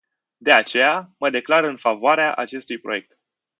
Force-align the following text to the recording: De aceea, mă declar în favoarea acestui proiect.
De 0.39 0.51
aceea, 0.51 1.13
mă 1.17 1.29
declar 1.29 1.63
în 1.63 1.77
favoarea 1.77 2.33
acestui 2.33 2.77
proiect. 2.79 3.17